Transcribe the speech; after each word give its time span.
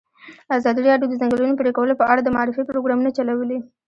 ازادي 0.57 0.81
راډیو 0.89 1.07
د 1.09 1.11
د 1.15 1.19
ځنګلونو 1.21 1.59
پرېکول 1.61 1.89
په 1.99 2.05
اړه 2.11 2.21
د 2.23 2.29
معارفې 2.35 2.67
پروګرامونه 2.69 3.11
چلولي. 3.17 3.59